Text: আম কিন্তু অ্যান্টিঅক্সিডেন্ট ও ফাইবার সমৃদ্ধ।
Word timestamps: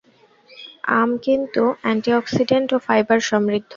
আম 0.91 1.09
কিন্তু 1.17 1.61
অ্যান্টিঅক্সিডেন্ট 1.81 2.67
ও 2.73 2.77
ফাইবার 2.79 3.19
সমৃদ্ধ। 3.29 3.69